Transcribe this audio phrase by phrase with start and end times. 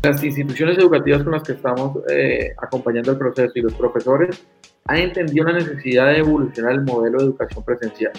[0.00, 4.46] Las instituciones educativas con las que estamos eh, acompañando el proceso y los profesores
[4.86, 8.12] han entendido la necesidad de evolucionar el modelo de educación presencial,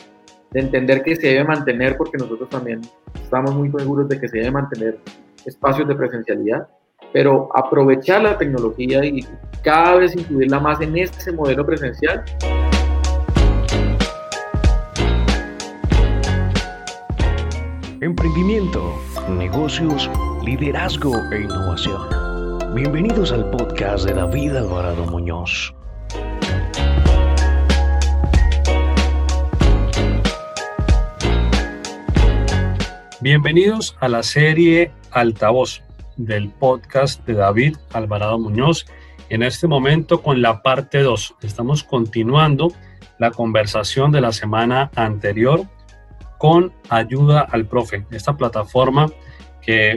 [0.51, 2.81] de entender que se debe mantener, porque nosotros también
[3.15, 4.99] estamos muy seguros de que se debe mantener
[5.45, 6.67] espacios de presencialidad,
[7.13, 9.25] pero aprovechar la tecnología y
[9.63, 12.25] cada vez incluirla más en este modelo presencial.
[18.01, 18.95] Emprendimiento,
[19.29, 20.09] negocios,
[20.43, 22.01] liderazgo e innovación.
[22.73, 25.73] Bienvenidos al podcast de David Alvarado Muñoz.
[33.21, 35.81] Bienvenidos a la serie Altavoz
[36.15, 38.85] del podcast de David Alvarado Muñoz.
[39.29, 41.35] En este momento con la parte 2.
[41.41, 42.71] Estamos continuando
[43.17, 45.63] la conversación de la semana anterior
[46.37, 49.07] con Ayuda al Profe, esta plataforma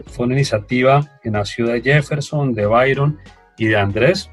[0.07, 3.19] fue una iniciativa que nació de Jefferson, de Byron
[3.57, 4.31] y de Andrés,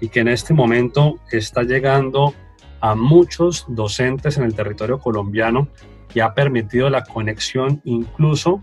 [0.00, 2.34] y que en este momento está llegando
[2.80, 5.68] a muchos docentes en el territorio colombiano
[6.14, 8.62] y ha permitido la conexión incluso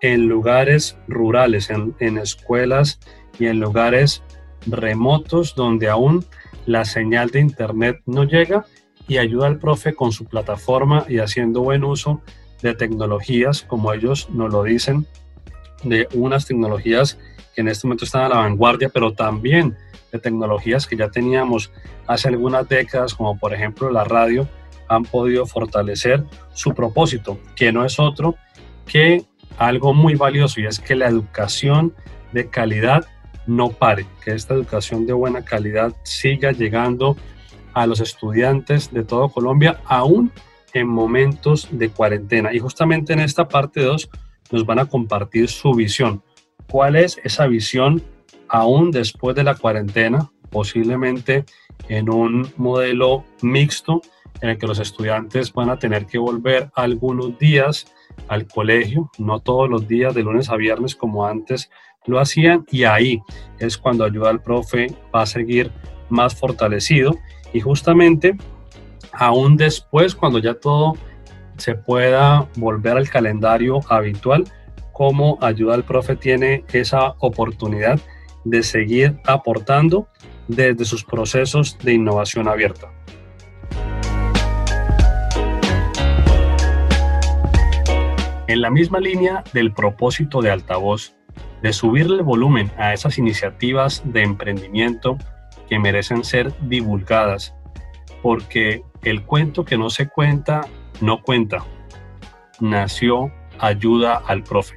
[0.00, 3.00] en lugares rurales, en, en escuelas
[3.38, 4.22] y en lugares
[4.66, 6.24] remotos donde aún
[6.64, 8.64] la señal de internet no llega
[9.08, 12.20] y ayuda al profe con su plataforma y haciendo buen uso
[12.62, 15.06] de tecnologías, como ellos nos lo dicen,
[15.82, 17.18] de unas tecnologías
[17.54, 19.76] que en este momento están a la vanguardia, pero también
[20.12, 21.72] de tecnologías que ya teníamos
[22.06, 24.48] hace algunas décadas, como por ejemplo la radio,
[24.88, 28.36] han podido fortalecer su propósito, que no es otro
[28.86, 29.24] que
[29.58, 31.94] algo muy valioso y es que la educación
[32.32, 33.06] de calidad
[33.46, 37.16] no pare, que esta educación de buena calidad siga llegando
[37.74, 40.32] a los estudiantes de todo Colombia, aún
[40.72, 42.52] en momentos de cuarentena.
[42.52, 44.08] Y justamente en esta parte 2
[44.50, 46.22] nos van a compartir su visión.
[46.70, 48.02] ¿Cuál es esa visión
[48.48, 50.30] aún después de la cuarentena?
[50.50, 51.44] Posiblemente
[51.88, 54.00] en un modelo mixto
[54.40, 57.86] en el que los estudiantes van a tener que volver algunos días
[58.28, 61.70] al colegio, no todos los días de lunes a viernes como antes
[62.06, 63.20] lo hacían y ahí
[63.58, 65.70] es cuando ayuda al profe va a seguir
[66.08, 67.16] más fortalecido
[67.52, 68.36] y justamente
[69.12, 70.94] aún después cuando ya todo
[71.56, 74.44] se pueda volver al calendario habitual,
[74.92, 78.00] como ayuda al profe tiene esa oportunidad
[78.44, 80.08] de seguir aportando
[80.48, 82.90] desde sus procesos de innovación abierta.
[88.48, 91.16] En la misma línea del propósito de altavoz,
[91.62, 95.18] de subirle volumen a esas iniciativas de emprendimiento
[95.68, 97.54] que merecen ser divulgadas,
[98.22, 100.62] porque el cuento que no se cuenta
[101.00, 101.64] no cuenta.
[102.60, 104.76] Nació Ayuda al Profe,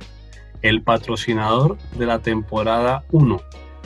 [0.62, 3.42] el patrocinador de la temporada 1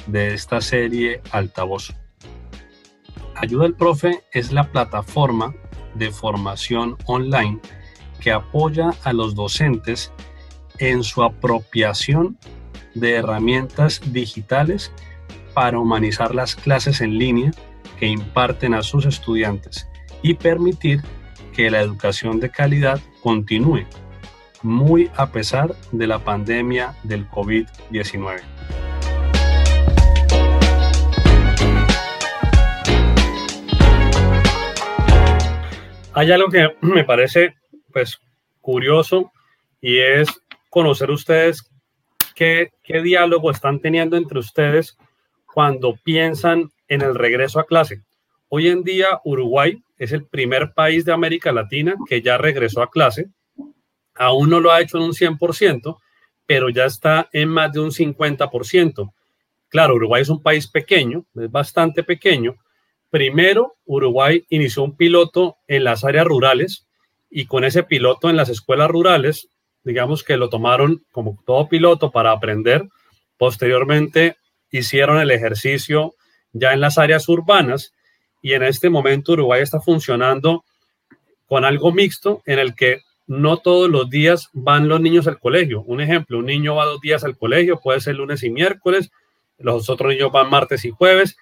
[0.07, 1.93] de esta serie Altavoz.
[3.35, 5.53] Ayuda al Profe es la plataforma
[5.95, 7.59] de formación online
[8.19, 10.11] que apoya a los docentes
[10.79, 12.37] en su apropiación
[12.95, 14.91] de herramientas digitales
[15.53, 17.51] para humanizar las clases en línea
[17.99, 19.87] que imparten a sus estudiantes
[20.21, 21.01] y permitir
[21.53, 23.85] que la educación de calidad continúe,
[24.63, 28.41] muy a pesar de la pandemia del COVID-19.
[36.15, 37.55] Hay algo que me parece
[37.91, 38.19] pues
[38.61, 39.31] curioso
[39.79, 40.29] y es
[40.69, 41.69] conocer ustedes
[42.35, 44.97] qué, qué diálogo están teniendo entre ustedes
[45.45, 48.01] cuando piensan en el regreso a clase.
[48.49, 52.89] Hoy en día Uruguay es el primer país de América Latina que ya regresó a
[52.89, 53.27] clase.
[54.15, 55.97] Aún no lo ha hecho en un 100%,
[56.45, 59.13] pero ya está en más de un 50%.
[59.69, 62.55] Claro, Uruguay es un país pequeño, es bastante pequeño.
[63.09, 66.85] Primero, Uruguay inició un piloto en las áreas rurales
[67.29, 69.47] y con ese piloto en las escuelas rurales,
[69.83, 72.89] digamos que lo tomaron como todo piloto para aprender.
[73.37, 74.37] Posteriormente,
[74.69, 76.13] hicieron el ejercicio
[76.51, 77.93] ya en las áreas urbanas
[78.43, 80.65] y en este momento Uruguay está funcionando
[81.47, 85.81] con algo mixto en el que no todos los días van los niños al colegio.
[85.83, 89.11] Un ejemplo, un niño va dos días al colegio, puede ser lunes y miércoles,
[89.57, 91.37] los otros niños van martes y jueves,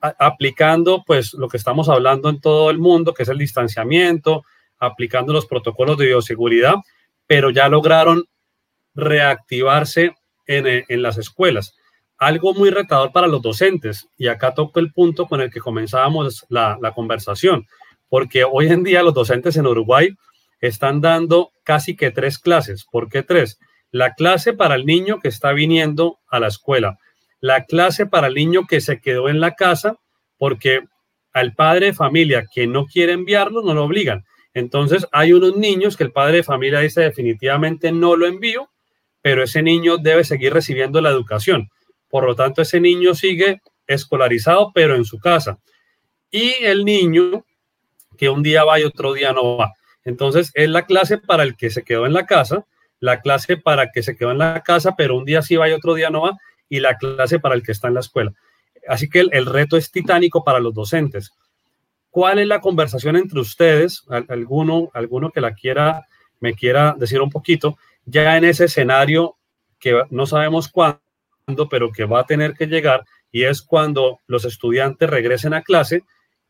[0.00, 4.42] aplicando pues lo que estamos hablando en todo el mundo, que es el distanciamiento,
[4.78, 6.76] aplicando los protocolos de bioseguridad,
[7.26, 8.24] pero ya lograron
[8.94, 10.14] reactivarse
[10.46, 11.77] en, en las escuelas
[12.18, 14.08] algo muy retador para los docentes.
[14.18, 17.66] Y acá toco el punto con el que comenzábamos la, conversación,
[18.08, 20.10] porque hoy en día los docentes en Uruguay
[20.60, 22.84] están dando casi que tres clases.
[22.90, 23.58] ¿Por qué tres?
[23.90, 26.98] La clase para el niño que está viniendo a la escuela,
[27.40, 29.96] la clase para el niño que se quedó en la casa
[30.36, 30.80] porque
[31.32, 34.24] al padre de familia que no quiere enviarlo no lo obligan.
[34.54, 38.68] Entonces hay unos niños que el padre de familia dice definitivamente no lo envío,
[39.22, 41.70] pero ese niño debe seguir recibiendo la educación.
[42.08, 45.58] Por lo tanto, ese niño sigue escolarizado, pero en su casa.
[46.30, 47.44] Y el niño
[48.16, 49.72] que un día va y otro día no va.
[50.04, 52.64] Entonces, es la clase para el que se quedó en la casa,
[53.00, 55.68] la clase para el que se quedó en la casa, pero un día sí va
[55.68, 56.36] y otro día no va,
[56.68, 58.32] y la clase para el que está en la escuela.
[58.88, 61.32] Así que el, reto es titánico para los docentes.
[62.10, 64.04] ¿Cuál es la conversación entre ustedes?
[64.28, 66.06] Alguno, alguno que la quiera,
[66.40, 67.76] me quiera decir un poquito,
[68.06, 69.36] ya en ese escenario
[69.78, 71.00] que no sabemos cuándo,
[71.68, 76.02] pero que va a tener que llegar, y es cuando los estudiantes regresen a clase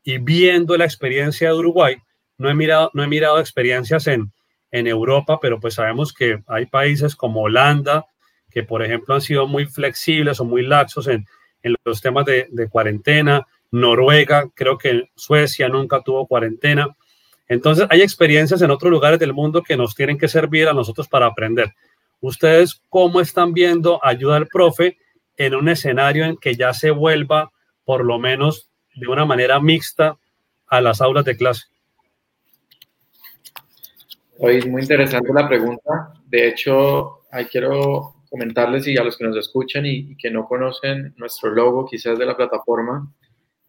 [0.03, 1.97] y viendo la experiencia de Uruguay,
[2.37, 4.31] no he mirado, no he mirado experiencias en,
[4.71, 8.05] en Europa, pero pues sabemos que hay países como Holanda,
[8.49, 11.25] que por ejemplo han sido muy flexibles o muy laxos en,
[11.63, 13.45] en los temas de, de, cuarentena.
[13.71, 16.95] Noruega, creo que Suecia nunca tuvo cuarentena.
[17.47, 21.07] Entonces hay experiencias en otros lugares del mundo que nos tienen que servir a nosotros
[21.07, 21.73] para aprender.
[22.21, 24.97] ¿Ustedes cómo están viendo ayuda al profe
[25.37, 27.51] en un escenario en que ya se vuelva
[27.85, 30.17] por lo menos de una manera mixta
[30.67, 31.63] a las aulas de clase?
[34.37, 36.13] Hoy es muy interesante la pregunta.
[36.25, 41.13] De hecho, ahí quiero comentarles y a los que nos escuchan y, que no conocen
[41.17, 43.11] nuestro logo quizás de la plataforma,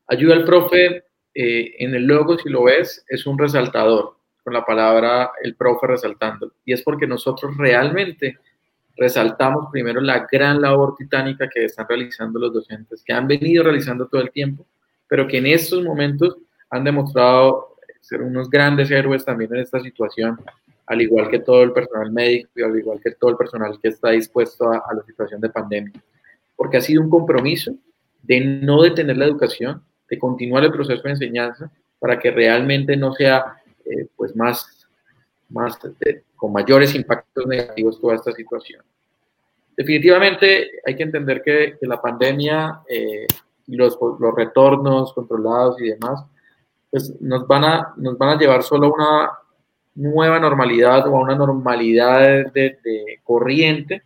[0.06, 1.05] ayuda al profe,
[1.35, 5.87] eh, en el logo si lo ves es un resaltador con la palabra el profe
[5.87, 8.39] resaltando y es porque nosotros realmente
[8.97, 14.07] resaltamos primero la gran labor titánica que están realizando los docentes, que han venido realizando
[14.07, 14.67] todo el tiempo,
[15.09, 16.37] pero que en estos momentos
[16.69, 20.39] han demostrado ser unos grandes héroes también en esta situación
[20.91, 23.89] al igual que todo el personal médico y al igual que todo el personal que
[23.89, 25.93] está dispuesto a, la situación de pandemia.
[26.57, 27.73] Porque ha sido un compromiso
[28.25, 31.71] de no detener la educación, de continuar el proceso de enseñanza
[32.01, 33.60] para que realmente no sea
[33.91, 34.87] eh, pues más,
[35.49, 35.79] más
[36.37, 38.83] con mayores impactos negativos toda esta situación.
[39.77, 43.27] Definitivamente hay que entender que, la pandemia eh,
[43.67, 46.25] y los, los, retornos controlados y demás,
[46.91, 49.31] pues nos van a, nos van a llevar solo a una
[49.95, 54.03] nueva normalidad o a una normalidad de, corriente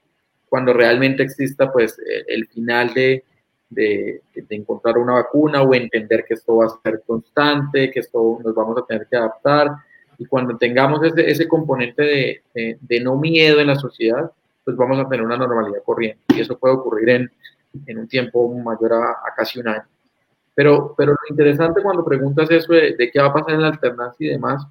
[0.48, 1.96] cuando realmente exista pues
[2.28, 3.24] el, final de,
[3.74, 8.54] de, encontrar una vacuna o entender que esto va a ser constante, que esto nos
[8.54, 9.70] vamos a tener que adaptar
[10.18, 14.30] y cuando tengamos ese, ese componente de, no miedo en la sociedad,
[14.64, 17.30] pues vamos a tener una normalidad corriente y eso puede ocurrir en,
[17.86, 19.84] en un tiempo mayor a, a, casi un año.
[20.54, 23.68] Pero, pero lo interesante cuando preguntas eso de, de qué va a pasar en la
[23.68, 24.64] alternancia y demás,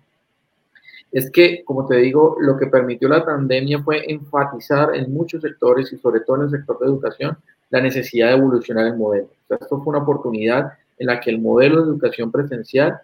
[1.13, 5.93] es que, como te digo, lo que permitió la pandemia fue enfatizar en muchos sectores
[5.93, 7.37] y sobre todo en el sector de educación
[7.73, 9.31] la necesidad de evolucionar el modelo.
[9.49, 12.99] esto fue una oportunidad en la que el modelo de educación presencial,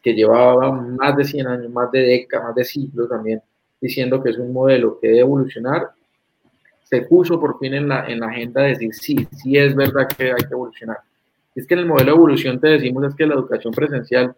[0.00, 3.42] que llevaba más de 100 años, más de décadas, más de siglos también,
[3.80, 5.90] diciendo que es un modelo que debe evolucionar,
[6.84, 10.06] se puso por fin en la, en la agenda de decir, sí, sí es verdad
[10.06, 10.98] que hay que evolucionar.
[11.52, 14.32] Es que en el modelo de evolución te decimos es que la educación presencial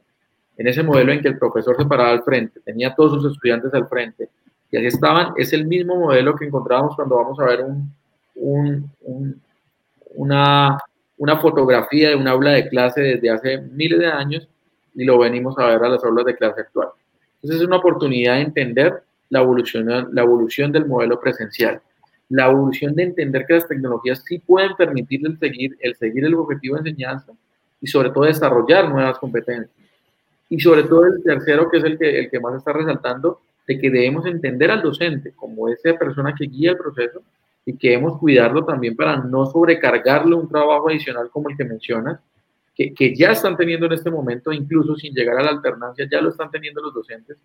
[0.56, 3.34] en ese modelo en que el profesor se paraba al frente, tenía a todos sus
[3.34, 4.31] estudiantes al frente,
[4.70, 7.67] y así estaban, es el mismo modelo que encontramos cuando vamos a ver
[8.37, 9.42] un,
[10.16, 10.78] una,
[11.18, 14.49] una fotografía de un aula de clase desde hace miles de años
[14.94, 16.88] y lo venimos a ver a las aulas de clase actual.
[17.37, 21.80] Entonces es una oportunidad de entender la evolución, la evolución del modelo presencial,
[22.28, 26.35] la evolución de entender que las tecnologías sí pueden permitir el seguir, el seguir el
[26.35, 27.32] objetivo de enseñanza
[27.80, 29.70] y sobre todo desarrollar nuevas competencias.
[30.49, 33.78] Y sobre todo el tercero, que es el que, el que más está resaltando, de
[33.78, 37.23] que debemos entender al docente como esa persona que guía el proceso
[37.66, 42.20] y que debemos cuidarlo también para no sobrecargarle un trabajo adicional como el que mencionas,
[42.75, 46.20] que, que, ya están teniendo en este momento, incluso sin llegar a la alternancia, ya
[46.20, 47.37] lo están teniendo los docentes,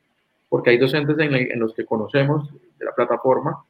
[0.47, 3.63] porque hay docentes en, en los que conocemos de la plataforma,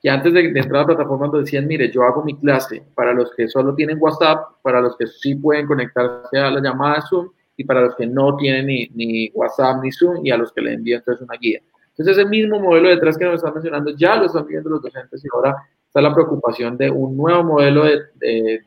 [0.00, 2.82] que antes de, de, entrar a la plataforma nos decían, mire, yo hago mi clase
[2.94, 7.02] para los que solo tienen WhatsApp, para los que sí pueden conectarse a la llamada
[7.02, 10.52] Zoom, y para los que no tienen ni, ni WhatsApp ni Zoom y a los
[10.52, 11.60] que le envían entonces una guía.
[11.90, 15.24] Entonces ese mismo modelo detrás que nos están mencionando ya lo están viendo los docentes
[15.24, 15.56] y ahora
[15.88, 18.60] está la preocupación de un nuevo modelo de,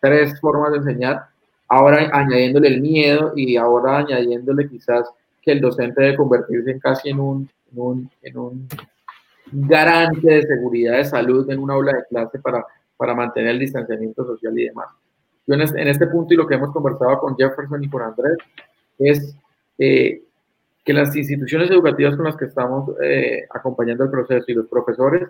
[0.00, 1.24] tres formas de enseñar,
[1.68, 5.08] ahora añadiéndole el miedo y ahora añadiéndole quizás
[5.42, 7.50] que el docente debe convertirse en casi en un,
[8.22, 8.68] en un,
[9.52, 12.64] un garante de seguridad de salud en una aula de clase para,
[12.96, 14.88] para mantener el distanciamiento social y demás.
[15.46, 18.38] Yo este, en este, punto y lo que hemos conversado con Jefferson y con Andrés
[18.98, 19.36] es
[19.78, 20.22] eh,
[20.84, 25.28] que las instituciones educativas con las que estamos eh, acompañando el proceso y los profesores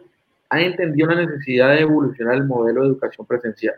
[0.54, 3.74] ha entendido la necesidad de evolucionar el modelo de educación presencial,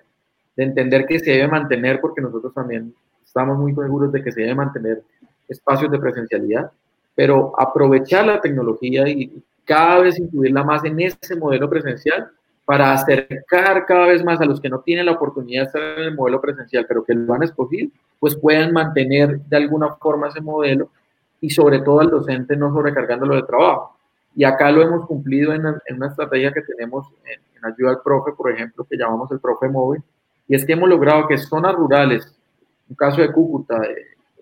[0.56, 4.42] de entender que se debe mantener, porque nosotros también estamos muy seguros de que se
[4.42, 5.02] debe mantener
[5.48, 6.70] espacios de presencialidad,
[7.14, 12.30] pero aprovechar la tecnología y cada vez incluirla más en ese modelo presencial
[12.64, 16.04] para acercar cada vez más a los que no tienen la oportunidad de estar en
[16.04, 20.40] el modelo presencial, pero que lo han escogido, pues puedan mantener de alguna forma ese
[20.40, 20.90] modelo
[21.40, 23.95] y sobre todo al docente no sobrecargándolo de trabajo.
[24.36, 28.52] Y acá lo hemos cumplido en, una estrategia que tenemos en, ayuda al profe, por
[28.52, 30.02] ejemplo, que llamamos el profe móvil,
[30.46, 32.36] y es que hemos logrado que zonas rurales,
[32.88, 33.80] un caso de Cúcuta,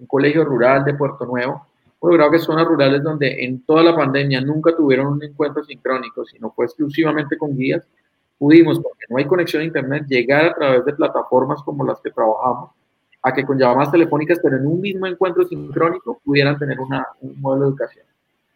[0.01, 1.67] un colegio rural de Puerto Nuevo,
[2.03, 6.25] hemos logrado que zonas rurales donde en toda la pandemia nunca tuvieron un encuentro sincrónico,
[6.25, 7.87] sino fue exclusivamente con guías,
[8.37, 12.11] pudimos, porque no hay conexión a Internet, llegar a través de plataformas como las que
[12.11, 12.73] trabajamos,
[13.23, 17.41] a que con llamadas telefónicas, pero en un mismo encuentro sincrónico, pudieran tener una, un
[17.41, 18.07] modelo de educación.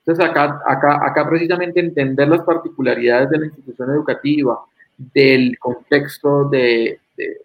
[0.08, 4.58] Entonces, acá, acá, acá precisamente entender las particularidades de la institución educativa,
[4.96, 6.98] del contexto de,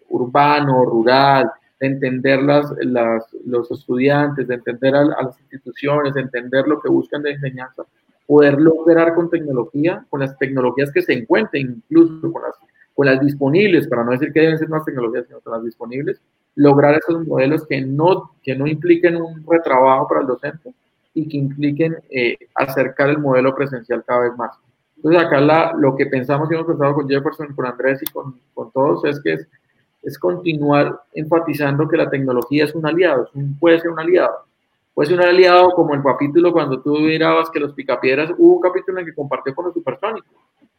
[0.08, 6.22] urbano, rural, de entender las, las, los estudiantes, de entender a, a, las instituciones, de
[6.22, 7.82] entender lo que buscan de enseñanza,
[8.26, 12.54] poder lograr con tecnología, con las tecnologías que se encuentren, incluso con las,
[12.94, 16.18] con las disponibles, para no decir que deben ser más tecnologías, sino con las disponibles,
[16.54, 20.72] lograr esos modelos que no, que no impliquen un retrabajo para el docente
[21.14, 24.56] y que impliquen eh, acercar el modelo presencial cada vez más.
[24.96, 28.38] Entonces acá la, lo que pensamos y hemos pensado con Jefferson, con Andrés y con,
[28.52, 29.48] con todos es que es,
[30.02, 33.30] es, continuar enfatizando que la tecnología es un aliado,
[33.60, 34.44] puede ser un aliado
[34.94, 38.60] Puede ser un aliado como el capítulo cuando tú mirabas que los picapiedras, hubo un
[38.60, 40.30] capítulo en que compartió con los supersónicos.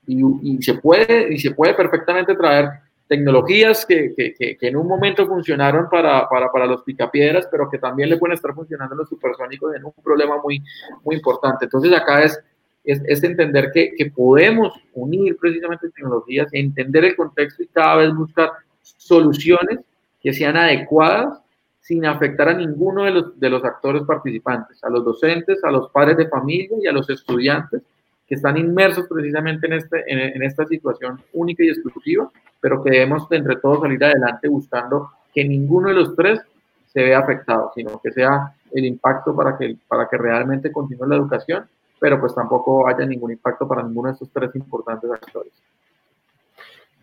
[0.08, 2.70] Y, y, se puede, y se puede perfectamente traer
[3.07, 7.77] tecnologías que, que, que, en un momento funcionaron para, para, para, los picapiedras, pero que
[7.77, 10.62] también le pueden estar funcionando a los supersónicos en un problema muy,
[11.03, 11.65] muy importante.
[11.65, 12.39] Entonces acá es,
[12.83, 18.51] es, es entender que, podemos unir precisamente tecnologías, entender el contexto y cada vez buscar
[18.81, 19.79] soluciones
[20.21, 21.39] que sean adecuadas
[21.81, 25.91] sin afectar a ninguno de los, de los actores participantes, a los docentes, a los
[25.91, 27.83] padres de familia y a los estudiantes
[28.27, 32.29] que están inmersos precisamente en, este, en, esta situación única y exclusiva,
[32.60, 36.39] pero que debemos entre todos salir adelante buscando que ninguno de los tres
[36.88, 41.17] se vea afectado, sino que sea el impacto para que, para que realmente continúe la
[41.17, 41.67] educación,
[42.00, 45.53] pero pues tampoco haya ningún impacto para ninguno de estos tres importantes actores.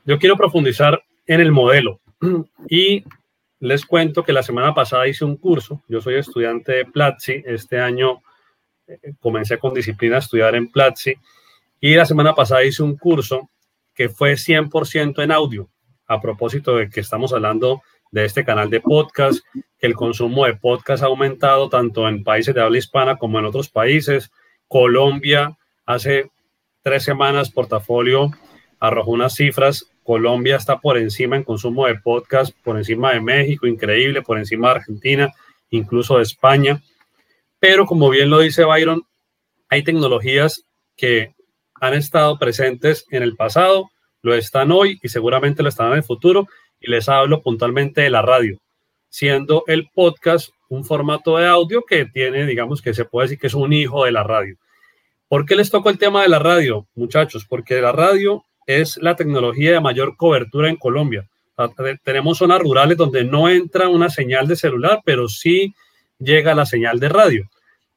[0.05, 2.00] Yo quiero profundizar en el modelo
[2.69, 3.05] y
[3.61, 5.83] les cuento que la semana pasada hice un curso.
[5.88, 7.43] Yo soy estudiante de Platzi.
[7.47, 8.23] Este año
[9.21, 11.15] comencé con disciplina a estudiar en Platzi.
[11.81, 13.49] Y la semana pasada hice un curso
[13.95, 15.69] que fue 100% en audio.
[16.07, 19.45] A propósito de que estamos hablando de este canal de podcast,
[19.79, 23.69] el consumo de podcast ha aumentado tanto en países de habla hispana como en otros
[23.69, 24.31] países.
[24.69, 26.31] Colombia, hace
[26.83, 28.31] tres semanas, portafolio
[28.79, 33.67] arrojó unas cifras Colombia está por encima en consumo de podcast, por encima de México,
[33.67, 35.33] increíble, por encima de Argentina,
[35.71, 36.83] incluso de España.
[37.62, 39.04] Pero como bien lo dice Byron,
[39.69, 40.64] hay tecnologías
[40.97, 41.33] que
[41.81, 43.88] han estado presentes en el pasado,
[44.21, 46.49] lo están hoy y seguramente lo están en el futuro.
[46.81, 48.59] Y les hablo puntualmente de la radio,
[49.09, 53.47] siendo el podcast un formato de audio que tiene, digamos que se puede decir que
[53.47, 54.57] es un hijo de la radio.
[55.28, 57.47] ¿Por qué les toco el tema de la radio, muchachos?
[57.49, 61.28] Porque la radio es la tecnología de mayor cobertura en Colombia.
[62.02, 65.73] Tenemos zonas rurales donde no entra una señal de celular, pero sí
[66.19, 67.49] llega la señal de radio.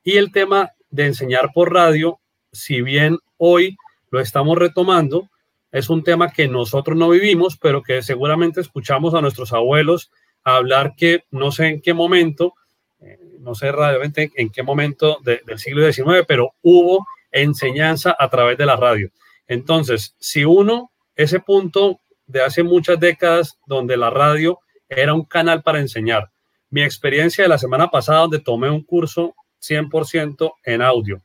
[0.06, 2.20] Y el tema de enseñar por radio,
[2.52, 3.76] si bien hoy
[4.12, 5.32] lo estamos retomando,
[5.72, 10.12] es un tema que nosotros no vivimos, pero que seguramente escuchamos a nuestros abuelos
[10.44, 12.54] hablar que no sé en qué momento,
[13.02, 18.60] eh, no sé realmente en qué momento del siglo XIX, pero hubo enseñanza a través
[18.60, 19.10] de la radio.
[19.48, 25.64] Entonces, si uno, ese punto de hace muchas décadas donde la radio era un canal
[25.64, 26.30] para enseñar,
[26.70, 29.34] mi experiencia de la semana pasada donde tomé un curso
[29.70, 31.22] 100% en audio.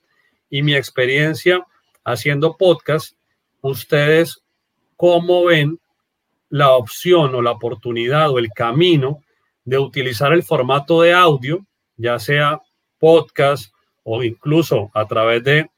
[0.49, 1.65] Y mi experiencia
[2.05, 3.17] haciendo podcast,
[3.61, 4.43] ustedes
[4.97, 5.79] cómo ven
[6.49, 9.23] la opción o la oportunidad o el camino
[9.65, 11.65] de utilizar el formato de audio,
[11.97, 12.61] ya sea
[12.99, 15.71] podcast o incluso a través de,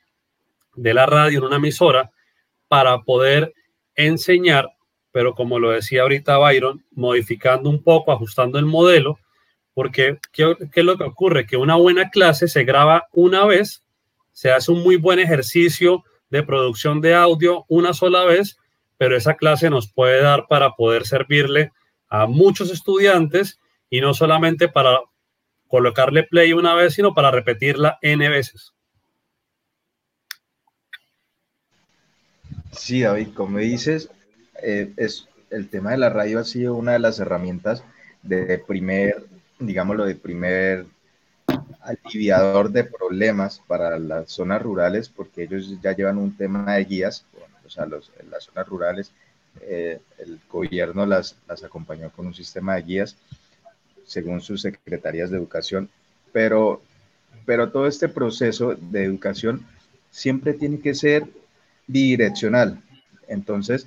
[0.75, 2.11] de la radio en una emisora,
[2.69, 3.53] para poder
[3.95, 4.71] enseñar,
[5.11, 9.19] pero como lo decía ahorita Byron, modificando un poco, ajustando el modelo,
[9.75, 11.47] porque ¿qué, es lo que ocurre?
[11.47, 13.85] Que una buena clase se graba una vez,
[14.33, 18.57] se hace un muy buen ejercicio de producción de audio una sola vez,
[18.97, 21.73] pero esa clase nos puede dar para poder servirle
[22.09, 23.59] a muchos estudiantes
[23.91, 25.01] y no solamente para
[25.69, 28.75] colocarle play una vez, sino para repetirla n veces.
[32.73, 34.11] Sí, David, como dices,
[34.63, 37.85] eh, es, el tema de la radio ha sido una de las herramientas
[38.23, 39.27] de primer,
[39.67, 40.87] digámoslo, de primer
[41.81, 47.25] aliviador de problemas para las zonas rurales, porque ellos ya llevan un tema de guías,
[47.65, 49.13] o sea, los, en las zonas rurales,
[49.61, 53.17] eh, el gobierno las, las acompañó con un sistema de guías
[54.05, 55.89] según sus secretarías de educación,
[56.33, 56.83] pero,
[57.47, 59.67] pero todo este proceso de educación
[60.11, 61.25] siempre tiene que ser
[61.87, 62.83] bidireccional.
[63.29, 63.87] Entonces,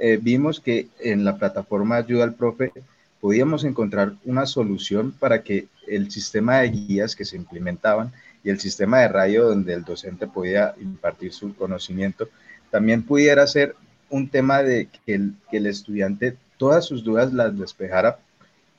[0.00, 2.72] eh, vimos que en la plataforma Ayuda al Profe
[3.20, 8.12] podíamos encontrar una solución para que el sistema de guías que se implementaban
[8.44, 12.28] y el sistema de radio donde el docente podía impartir su conocimiento,
[12.70, 13.74] también pudiera ser
[14.10, 18.18] un tema de que el, que el estudiante todas sus dudas las despejara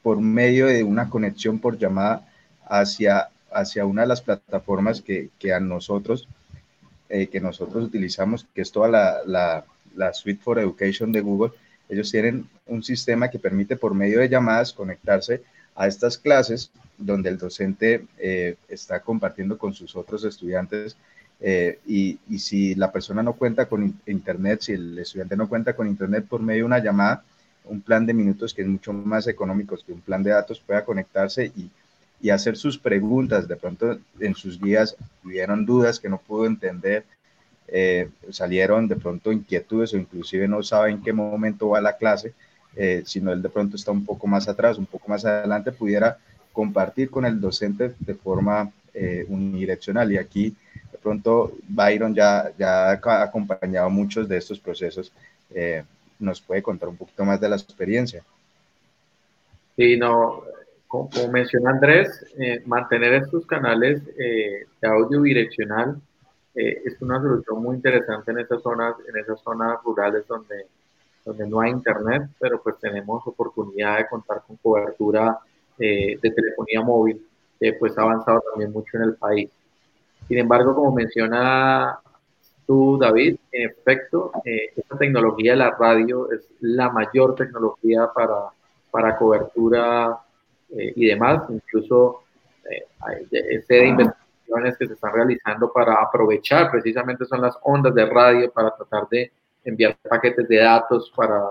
[0.02, 2.28] por medio de una conexión por llamada
[2.66, 6.28] hacia, hacia una de las plataformas que, que a nosotros,
[7.10, 9.66] eh, que nosotros utilizamos, que es toda la, la,
[9.96, 11.52] la Suite for Education de Google,
[11.90, 15.42] ellos tienen un sistema que permite por medio de llamadas conectarse
[15.76, 20.98] a estas clases donde el docente eh, está compartiendo con sus otros estudiantes
[21.40, 25.88] eh, y, si la persona no cuenta con internet, si el estudiante no cuenta con
[25.88, 27.24] internet por medio de una llamada,
[27.66, 30.84] un plan de minutos que es mucho más económico que un plan de datos pueda
[30.84, 31.70] conectarse y,
[32.22, 33.48] y hacer sus preguntas.
[33.48, 37.06] De pronto en sus guías tuvieron dudas que no pudo entender
[37.70, 42.34] eh, salieron de pronto inquietudes o inclusive no sabe en qué momento va la clase,
[42.76, 46.18] eh, sino él de pronto está un poco más atrás, un poco más adelante, pudiera
[46.54, 50.12] compartir con el docente de forma eh, unidireccional.
[50.12, 50.56] Y aquí
[50.92, 55.12] de pronto Byron ya, ya ha acompañado muchos de estos procesos.
[56.20, 58.24] nos puede contar un poquito más de la experiencia.
[59.76, 60.44] Sí, no,
[60.88, 62.26] como, menciona Andrés,
[62.66, 66.02] mantener estos canales de audio bidireccional
[66.58, 70.66] eh, es una solución muy interesante en esas zonas, en esas zonas rurales donde,
[71.24, 75.38] donde no hay internet, pero pues tenemos oportunidad de contar con cobertura
[75.78, 77.24] eh, de telefonía móvil,
[77.60, 79.52] que pues ha avanzado también mucho en el país.
[80.28, 82.00] Sin embargo, como menciona
[82.66, 88.50] tú, David, en efecto, eh, esta tecnología de la radio es la mayor tecnología para,
[88.90, 90.18] para cobertura
[90.70, 92.24] y demás, incluso
[92.70, 92.88] eh,
[93.30, 93.64] de
[94.78, 99.32] que se están realizando para aprovechar precisamente son las ondas de radio para tratar de
[99.64, 101.42] enviar paquetes de datos, para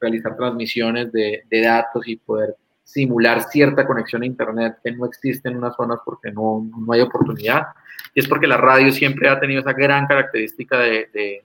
[0.00, 2.54] realizar transmisiones de, de datos y poder
[2.86, 7.00] simular cierta conexión a Internet que no existe en unas zonas porque no, no hay
[7.00, 7.66] oportunidad.
[8.14, 11.44] Y es porque la radio siempre ha tenido esa gran característica de, de,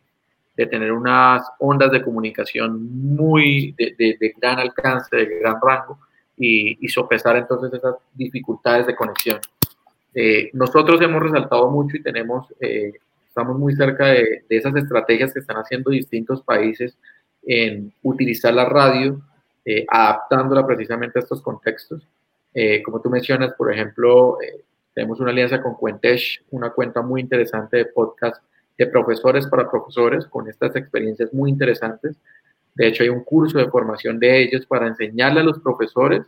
[0.55, 5.97] de tener unas ondas de comunicación muy de, de, gran alcance, de gran rango,
[6.37, 9.39] y, y sopesar entonces esas dificultades de conexión.
[10.13, 12.93] Eh, nosotros hemos resaltado mucho y tenemos, eh,
[13.27, 16.97] estamos muy cerca de, esas estrategias que están haciendo distintos países
[17.43, 19.21] en utilizar la radio,
[19.65, 22.07] eh, adaptándola precisamente a estos contextos.
[22.83, 24.37] como tú mencionas, por ejemplo,
[24.93, 28.43] tenemos una alianza con Cuentech, una cuenta muy interesante de podcast
[28.77, 32.17] de profesores para profesores con estas experiencias muy interesantes.
[32.75, 36.23] De hecho, hay un curso de formación de ellos para enseñarle a los profesores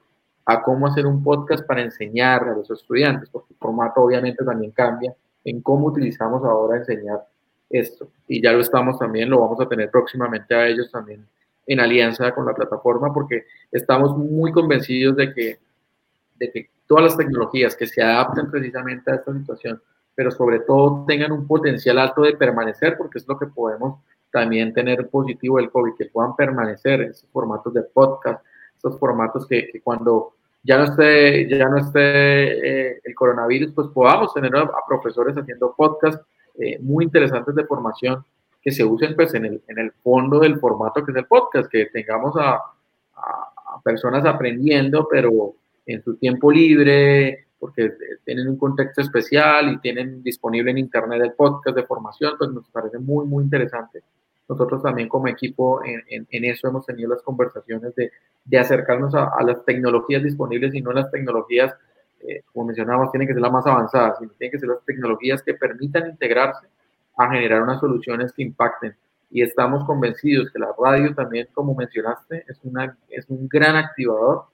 [0.46, 4.72] a cómo hacer un podcast para enseñar a los estudiantes, porque el formato obviamente también
[4.72, 7.26] cambia en cómo utilizamos ahora enseñar
[7.70, 8.08] esto.
[8.28, 11.26] Y ya lo estamos también, lo vamos a tener próximamente a ellos también
[11.66, 15.60] en alianza con la plataforma, porque estamos muy convencidos de que,
[16.36, 19.82] de que todas las tecnologías que se adapten precisamente a esta situación,
[20.14, 24.00] pero sobre todo tengan un potencial alto de permanecer, porque es lo que podemos
[24.32, 28.44] también tener positivo del COVID, que puedan permanecer en formatos de podcast,
[28.84, 34.34] estos formatos que, cuando ya no esté, ya no esté eh, el coronavirus, pues podamos
[34.34, 36.22] tener a, profesores haciendo podcasts
[36.60, 38.24] eh, muy interesantes de formación
[38.62, 41.70] que se usen pues en el, en el fondo del formato que es el podcast,
[41.70, 42.56] que tengamos a,
[43.16, 47.94] a, personas aprendiendo, pero en su tiempo libre, porque
[48.24, 52.70] tienen un contexto especial y tienen disponible en internet el podcast de formación, pues nos
[52.70, 54.04] parece muy, muy interesante.
[54.54, 58.12] Nosotros también como equipo en, en, eso hemos tenido las conversaciones de,
[58.46, 61.74] de acercarnos a, las tecnologías disponibles y no las tecnologías,
[62.22, 65.42] eh, como mencionábamos, tienen que ser las más avanzadas, sino tienen que ser las tecnologías
[65.42, 66.68] que permitan integrarse
[67.18, 68.96] a generar unas soluciones que impacten.
[69.32, 74.46] Y estamos convencidos que la radio también, como mencionaste, es, una, es un gran activador.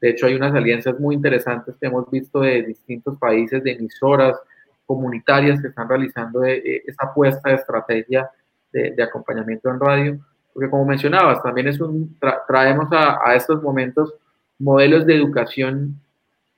[0.00, 4.38] De hecho, hay unas alianzas muy interesantes que hemos visto de distintos países, de emisoras
[4.86, 8.30] comunitarias que están realizando eh, eh, esa apuesta de estrategia
[8.72, 10.18] de, acompañamiento en radio,
[10.52, 14.14] porque como mencionabas, también es un, traemos a, a, estos momentos
[14.58, 16.00] modelos de educación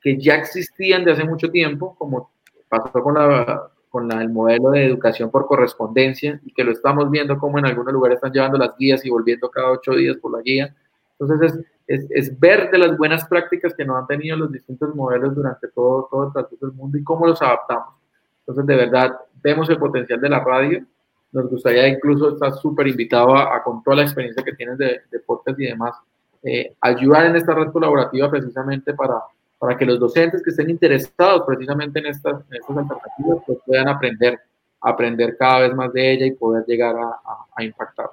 [0.01, 2.31] que ya existían de hace mucho tiempo, como
[2.69, 7.37] pasó con la, con el modelo de educación por correspondencia y que lo estamos viendo
[7.39, 10.43] como en algunos lugares están llevando las guías y volviendo cada ocho días por la
[10.43, 10.75] guía.
[11.19, 14.95] Entonces es, es, es ver de las buenas prácticas que nos han tenido los distintos
[14.95, 17.97] modelos durante todo, todo el transcurso del mundo y cómo los adaptamos.
[18.41, 20.87] Entonces de verdad vemos el potencial de la radio.
[21.33, 25.19] Nos gustaría incluso estar súper invitado a, con toda la experiencia que tienes de, de
[25.21, 25.95] podcast y demás,
[26.43, 29.21] eh, ayudar en esta red colaborativa precisamente para,
[29.59, 33.89] para que los docentes que estén interesados precisamente en estas, en estas alternativas pues puedan
[33.89, 34.41] aprender,
[34.81, 38.11] aprender cada vez más de ella y poder llegar a, a, a impactar.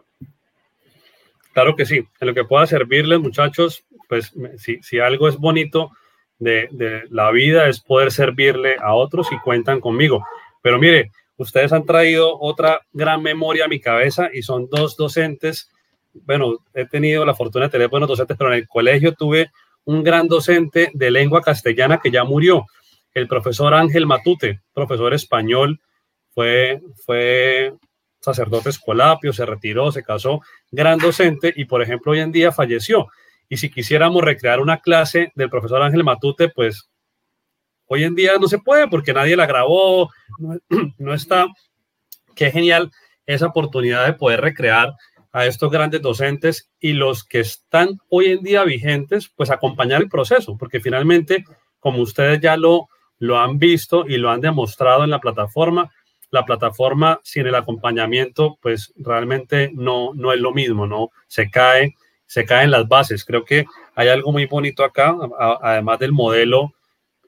[1.54, 5.92] Claro que sí, en lo que pueda servirles muchachos, pues si, si algo es bonito
[6.38, 10.24] de, de, la vida es poder servirle a otros y cuentan conmigo.
[10.62, 15.72] Pero mire, ustedes han traído otra gran memoria a mi cabeza y son dos docentes.
[16.14, 19.52] Bueno, he tenido la fortuna de tener buenos docentes, pero en el colegio tuve
[19.86, 22.66] un gran docente de lengua castellana que ya murió,
[23.14, 25.80] el profesor Ángel Matute, profesor español,
[26.30, 27.74] fue, fue
[28.20, 33.08] sacerdote escolapio, se retiró, se casó, gran docente y por ejemplo hoy en día falleció.
[33.50, 36.90] Y si quisiéramos recrear una clase del profesor Ángel Matute, pues
[37.88, 40.10] hoy en día no se puede porque nadie la grabó,
[40.98, 41.48] no, está.
[42.36, 42.92] Qué genial
[43.26, 44.94] esa oportunidad de poder recrear
[45.32, 50.10] a estos grandes docentes y los que están hoy en día vigentes, pues acompañar el
[50.10, 51.44] proceso, porque finalmente,
[51.80, 52.88] como ustedes ya lo,
[53.20, 55.92] lo han visto y lo han demostrado en la plataforma,
[56.30, 61.12] la plataforma sin el acompañamiento, pues realmente no, no es lo mismo, ¿no?
[61.28, 61.96] Se cae,
[62.26, 63.24] se caen las bases.
[63.24, 65.16] Creo que hay algo muy bonito acá,
[65.62, 66.74] además del modelo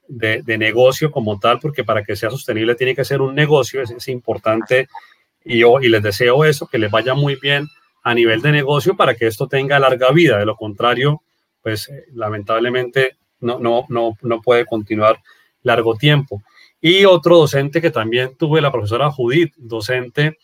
[0.09, 3.81] de, de, negocio como tal, porque para que sea sostenible tiene que ser un negocio,
[3.81, 4.89] es, es importante
[5.45, 7.67] y yo y les deseo eso, que les vaya muy bien
[8.03, 10.37] a nivel de negocio para que esto tenga larga vida.
[10.37, 11.21] De lo contrario,
[11.61, 15.19] pues eh, lamentablemente no, no, no, no puede continuar
[15.63, 16.41] largo tiempo.
[16.81, 20.37] Y otro docente que también tuve, la profesora Judith, docente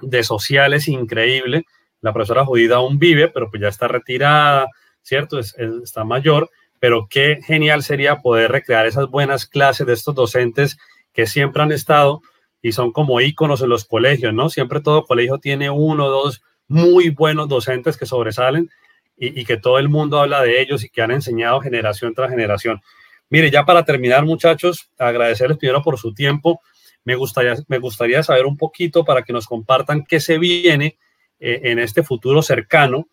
[0.00, 1.64] de sociales increíble.
[2.00, 4.66] La profesora Judith aún vive, pero pues ya está retirada,
[5.02, 5.38] ¿cierto?
[5.38, 6.50] Es, es, está mayor,
[6.82, 10.78] pero qué genial sería poder recrear esas buenas clases de estos docentes
[11.12, 12.22] que siempre han estado
[12.60, 14.50] y son como íconos en los colegios, ¿no?
[14.50, 18.68] Siempre todo colegio tiene uno o dos muy buenos docentes que sobresalen
[19.16, 22.82] y, que todo el mundo habla de ellos y que han enseñado generación tras generación.
[23.30, 26.62] Mire, ya para terminar, muchachos, agradecerles primero por su tiempo.
[27.04, 30.98] Me gustaría, me gustaría saber un poquito para que nos compartan qué se viene
[31.38, 33.06] eh, en este futuro cercano.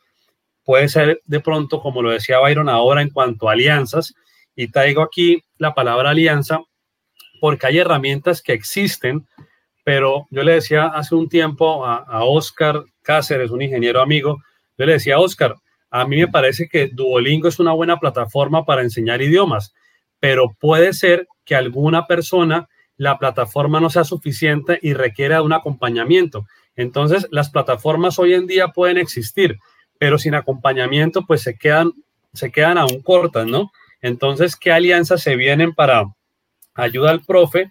[0.69, 4.13] Puede ser de pronto, como lo decía Byron ahora, en cuanto a alianzas.
[4.55, 6.60] Y traigo aquí la palabra alianza
[7.41, 9.25] porque hay herramientas que existen,
[9.84, 14.43] pero yo le decía hace un tiempo a, a Oscar Cáceres, un ingeniero amigo,
[14.77, 15.55] yo le decía, Oscar,
[15.89, 19.73] a mí me parece que Duolingo es una buena plataforma para enseñar idiomas,
[20.19, 26.45] pero puede ser que alguna persona la plataforma no sea suficiente y requiera un acompañamiento.
[26.75, 29.58] Entonces, las plataformas hoy en día pueden existir,
[29.99, 31.91] pero sin acompañamiento, pues se quedan,
[32.33, 33.71] se quedan aún cortas, ¿no?
[34.01, 36.05] Entonces, ¿qué alianzas se vienen para
[36.73, 37.69] ayuda al profe?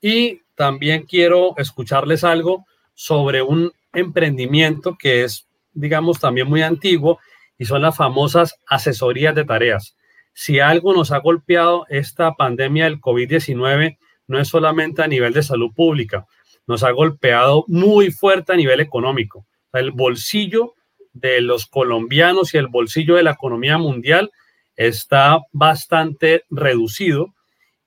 [0.00, 7.18] Y también quiero escucharles algo sobre un emprendimiento que es, digamos, también muy antiguo
[7.58, 9.96] y son las famosas asesorías de tareas.
[10.34, 15.42] Si algo nos ha golpeado esta pandemia del COVID-19, no es solamente a nivel de
[15.42, 16.26] salud pública,
[16.66, 19.46] nos ha golpeado muy fuerte a nivel económico.
[19.72, 20.74] El bolsillo
[21.12, 24.30] de los colombianos y el bolsillo de la economía mundial
[24.76, 27.34] está bastante reducido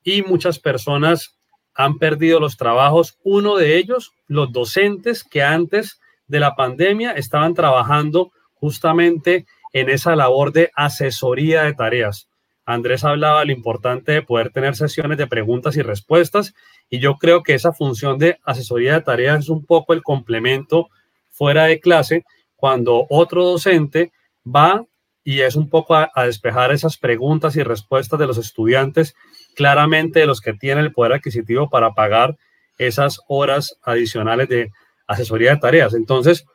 [0.04, 1.38] y muchas personas
[1.74, 3.18] han perdido los trabajos.
[3.24, 10.16] Uno de ellos, los docentes que antes de la pandemia estaban trabajando justamente en esa
[10.16, 12.28] labor de asesoría de tareas.
[12.66, 16.54] Andrés hablaba de lo importante de poder tener sesiones de preguntas y respuestas
[16.90, 20.90] y yo creo que esa función de asesoría de tareas es un poco el complemento
[21.30, 22.24] fuera de clase
[22.64, 24.14] cuando otro docente
[24.48, 24.86] va
[25.22, 29.16] y es un poco a, despejar esas preguntas y respuestas de los estudiantes
[29.54, 32.38] claramente de los que tienen el poder adquisitivo para pagar
[32.78, 34.72] esas horas adicionales de
[35.08, 35.94] asesoría de tareas.
[35.94, 36.46] Entonces,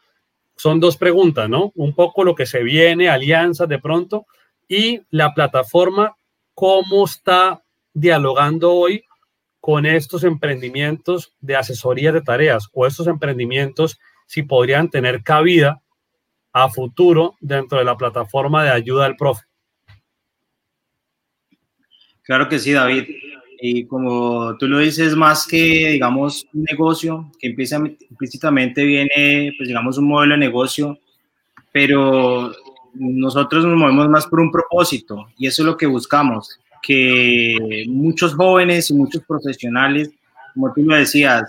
[0.57, 1.73] son dos preguntas, ¿no?
[1.75, 4.25] Un poco lo que se viene, alianzas de pronto,
[4.67, 6.17] y la plataforma,
[6.55, 9.05] cómo está dialogando hoy
[9.61, 15.83] con estos emprendimientos de asesoría de tareas o estos emprendimientos si podrían tener cabida
[16.65, 19.45] a futuro dentro de la plataforma de ayuda al profe.
[22.23, 23.05] Claro que sí, David.
[23.61, 29.69] Y como tú lo dices, más que, digamos, un negocio, que empieza implícitamente viene, pues,
[29.69, 30.99] digamos, un modelo de negocio,
[31.73, 32.53] pero
[32.95, 38.35] nosotros nos movemos más por un propósito y eso es lo que buscamos, que muchos
[38.35, 40.11] jóvenes y muchos profesionales
[40.59, 41.45] como tú lo decías,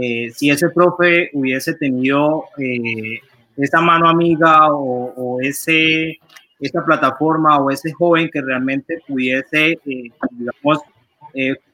[0.00, 3.20] eh, si ese profe hubiese tenido eh,
[3.58, 6.18] esa mano amiga o, o, ese,
[6.60, 10.78] esa plataforma o ese joven que realmente pudiese, eh, digamos,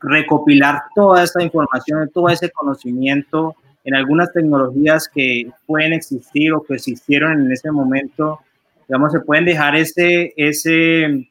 [0.01, 6.75] recopilar toda esta información, todo ese conocimiento en algunas tecnologías que pueden existir o que
[6.75, 8.41] existieron en ese momento,
[8.89, 11.29] digamos, se pueden dejar ese, ese,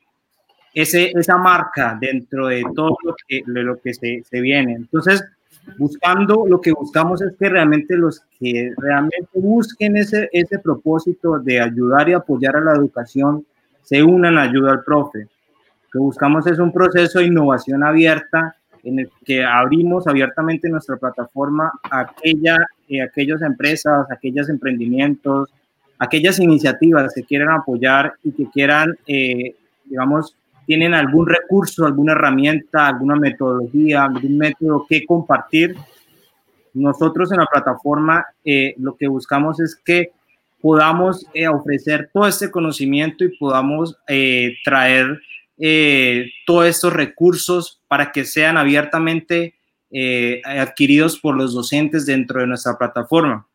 [0.74, 4.74] ese, esa marca dentro de todo lo que, lo que se, se viene.
[4.74, 5.24] Entonces,
[5.78, 11.60] buscando, lo que buscamos es que realmente los que realmente busquen ese, ese propósito de
[11.60, 13.46] ayudar y apoyar a la educación
[13.82, 15.20] se unan a ayuda al profe.
[15.20, 20.98] Lo que buscamos es un proceso de innovación abierta en el que abrimos abiertamente nuestra
[20.98, 22.58] plataforma a aquella,
[22.90, 25.50] eh, aquellas empresas, aquellos emprendimientos,
[26.00, 32.88] aquellas iniciativas que quieran apoyar y que quieran, eh, digamos, tienen algún recurso, alguna herramienta,
[32.88, 35.76] alguna metodología, algún método que compartir.
[36.74, 40.12] Nosotros en la plataforma eh, lo que buscamos es que
[40.62, 43.98] podamos ofrecer todo este conocimiento y podamos
[44.64, 45.20] traer
[45.60, 49.54] eh, todos estos recursos para que sean abiertamente
[49.92, 53.46] eh, adquiridos por los docentes dentro de nuestra plataforma.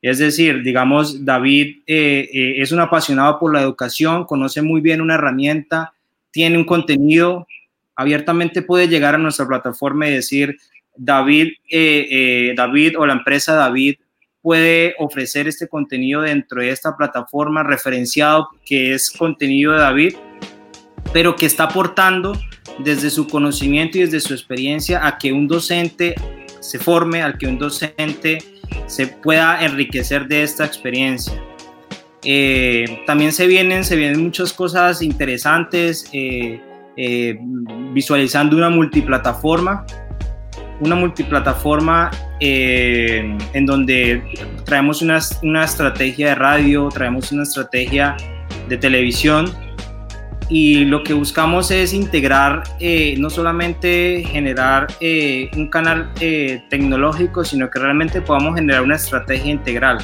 [0.00, 5.16] Es decir, digamos, David eh, es un apasionado por la educación, conoce muy bien una
[5.16, 5.92] herramienta,
[6.38, 7.48] tiene un contenido,
[7.96, 10.56] abiertamente puede llegar a nuestra plataforma y decir,
[10.96, 11.48] David,
[12.54, 13.96] David o la empresa David
[14.40, 20.14] puede ofrecer este contenido dentro de esta plataforma referenciado que es contenido de David
[21.12, 22.40] pero que está aportando
[22.78, 26.14] desde su conocimiento y desde su experiencia a que un docente
[26.60, 28.38] se forme, al que un docente
[28.86, 31.47] se pueda enriquecer de esta experiencia.
[32.24, 36.60] Eh, también se vienen, se vienen muchas cosas interesantes, eh,
[36.96, 37.38] eh,
[37.92, 39.86] visualizando una multiplataforma,
[40.80, 44.22] una multiplataforma en donde
[44.64, 48.16] traemos una, una estrategia de radio, traemos una estrategia
[48.68, 49.52] de televisión,
[50.48, 52.62] y lo que buscamos es integrar,
[53.18, 54.86] no solamente generar
[55.56, 56.12] un canal
[56.70, 59.98] tecnológico, sino que realmente podamos generar una estrategia integral.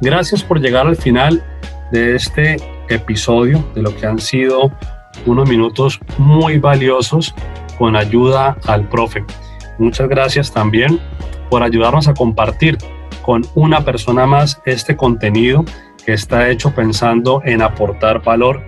[0.00, 1.42] Gracias por llegar al final
[1.90, 2.56] de este
[2.88, 4.70] episodio, de lo que han sido
[5.24, 7.34] unos minutos muy valiosos
[7.78, 9.24] con ayuda al profe.
[9.78, 11.00] Muchas gracias también
[11.50, 12.78] por ayudarnos a compartir
[13.22, 15.64] con una persona más este contenido
[16.04, 18.62] que está hecho pensando en aportar valor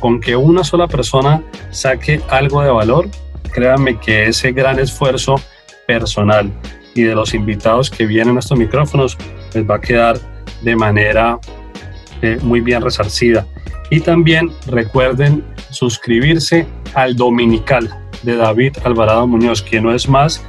[0.00, 3.08] con que una sola persona saque algo de valor,
[3.52, 5.36] créanme que ese gran esfuerzo
[5.86, 6.50] personal
[6.94, 9.16] y de los invitados que vienen a estos micrófonos
[9.54, 10.18] les va a quedar
[10.62, 11.38] de manera
[12.22, 13.46] eh, muy bien resarcida.
[13.90, 17.90] Y también recuerden suscribirse al Dominical
[18.22, 20.42] de David Alvarado Muñoz, que no es más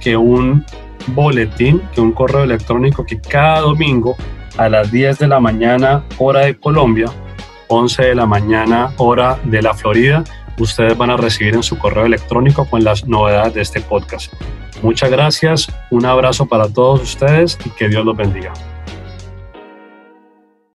[0.00, 0.64] que un
[1.08, 4.16] boletín, que un correo electrónico que cada domingo
[4.56, 7.06] a las 10 de la mañana, hora de Colombia,
[7.68, 10.24] 11 de la mañana hora de la Florida,
[10.58, 14.32] ustedes van a recibir en su correo electrónico con las novedades de este podcast.
[14.82, 18.52] Muchas gracias, un abrazo para todos ustedes y que Dios los bendiga.